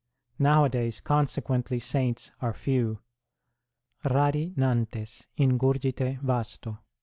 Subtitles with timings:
[0.39, 2.97] Nowadays, conse quently, saints are few
[4.03, 6.79] Rari nantes in gurgite vasto.